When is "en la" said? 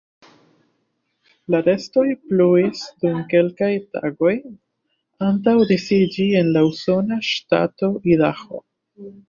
6.43-6.67